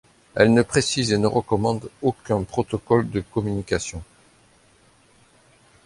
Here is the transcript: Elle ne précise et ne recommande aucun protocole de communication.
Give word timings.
Elle 0.33 0.55
ne 0.55 0.63
précise 0.63 1.11
et 1.11 1.19
ne 1.19 1.27
recommande 1.27 1.91
aucun 2.01 2.41
protocole 2.41 3.07
de 3.11 3.19
communication. 3.21 4.01